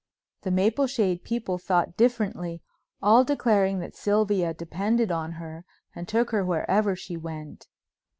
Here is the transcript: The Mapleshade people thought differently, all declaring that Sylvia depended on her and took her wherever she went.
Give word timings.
The 0.41 0.49
Mapleshade 0.49 1.23
people 1.23 1.59
thought 1.59 1.95
differently, 1.95 2.63
all 3.03 3.23
declaring 3.23 3.77
that 3.81 3.93
Sylvia 3.95 4.51
depended 4.51 5.11
on 5.11 5.33
her 5.33 5.63
and 5.93 6.07
took 6.07 6.31
her 6.31 6.43
wherever 6.43 6.95
she 6.95 7.15
went. 7.17 7.67